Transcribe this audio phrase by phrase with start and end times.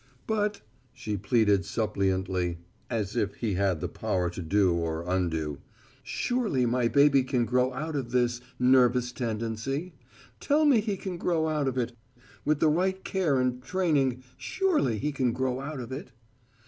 [0.25, 0.61] "But,"
[0.93, 2.57] she pleaded suppliantly,
[2.89, 5.59] as if he had the power to do or undo,
[6.01, 9.93] "surely my baby can grow out of this nervous tendency.
[10.39, 11.95] Tell me he can grow out of it.
[12.43, 16.11] With the right care and training, surely he can grow out of it."